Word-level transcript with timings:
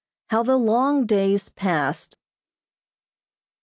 HOW 0.31 0.41
THE 0.41 0.57
LONG 0.57 1.05
DAYS 1.05 1.49
PASSED. 1.49 2.17